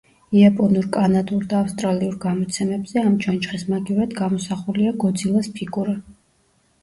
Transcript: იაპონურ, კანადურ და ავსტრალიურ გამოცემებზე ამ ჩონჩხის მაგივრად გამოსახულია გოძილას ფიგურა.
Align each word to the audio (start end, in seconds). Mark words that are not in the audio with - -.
იაპონურ, 0.37 0.85
კანადურ 0.93 1.43
და 1.49 1.57
ავსტრალიურ 1.65 2.15
გამოცემებზე 2.23 3.03
ამ 3.09 3.19
ჩონჩხის 3.25 3.67
მაგივრად 3.73 4.17
გამოსახულია 4.21 4.95
გოძილას 5.05 5.51
ფიგურა. 5.59 5.97